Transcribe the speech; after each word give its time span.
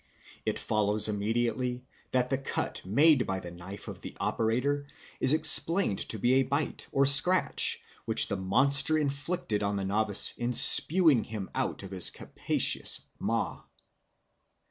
It 0.47 0.57
follows 0.57 1.07
immediately, 1.09 1.85
and 2.11 2.27
the 2.27 2.39
cut 2.39 2.83
made 2.83 3.27
by 3.27 3.39
the 3.39 3.51
knife 3.51 3.87
of 3.87 4.01
the 4.01 4.17
operator 4.19 4.87
is 5.19 5.31
explained 5.31 5.99
to 6.09 6.17
be 6.17 6.33
a 6.33 6.41
bite 6.43 6.87
or 6.91 7.05
scratch 7.05 7.79
which 8.05 8.27
the 8.27 8.35
monster 8.37 8.97
inflicted 8.97 9.61
on 9.61 9.75
the 9.75 9.85
novice 9.85 10.33
in 10.39 10.55
spewing 10.55 11.23
him 11.23 11.51
out 11.53 11.83
of 11.83 11.91
his 11.91 12.09
capacious 12.09 13.03
maw. 13.19 13.61